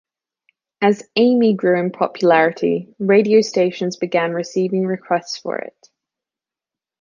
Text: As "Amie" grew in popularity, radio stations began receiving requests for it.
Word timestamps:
As 0.81 1.07
"Amie" 1.15 1.53
grew 1.53 1.79
in 1.79 1.91
popularity, 1.91 2.91
radio 2.97 3.41
stations 3.41 3.97
began 3.97 4.33
receiving 4.33 4.87
requests 4.87 5.37
for 5.37 5.57
it. 5.59 5.77